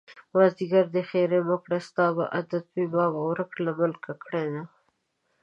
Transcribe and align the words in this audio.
مازديګری 0.33 0.91
دی 0.93 1.01
ښېرې 1.09 1.39
مکړه 1.49 1.79
ستا 1.87 2.05
به 2.15 2.23
عادت 2.35 2.65
وي 2.73 2.85
ما 2.93 3.05
به 3.13 3.19
ورک 3.29 3.51
له 3.65 3.71
ملکه 3.79 4.11
کړينه 4.23 4.61